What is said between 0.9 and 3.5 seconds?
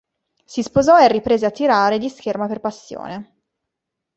e riprese a tirare di scherma per passione.